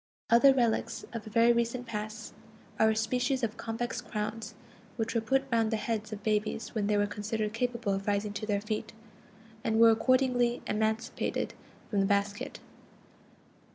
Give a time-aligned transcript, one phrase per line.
[0.31, 2.33] Other relics of a very recent past
[2.79, 4.55] are a species of convex crowns
[4.95, 8.33] which were put round the heads of babies when they were considered capable of rising
[8.33, 8.93] to their feet,
[9.63, 11.53] and were accordingly emancipated
[11.91, 12.59] from the basket.